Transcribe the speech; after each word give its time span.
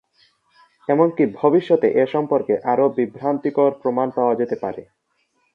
এমনকি 0.89 1.23
ভবিষ্যতে 1.33 1.87
এ 1.93 2.05
সম্পর্কে 2.05 2.53
আরো 2.63 2.85
বিভ্রান্তিকর 2.97 3.71
প্রমাণ 3.81 4.07
পাওয়া 4.11 4.33
যেতে 4.35 4.55
পারে। 4.55 4.81